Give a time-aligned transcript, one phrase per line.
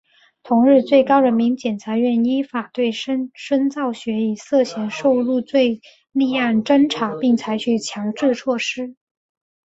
[0.41, 3.29] 同日最高人民检察院依法对孙
[3.71, 5.79] 兆学以涉嫌受贿罪
[6.11, 8.95] 立案侦查并采取强制措施。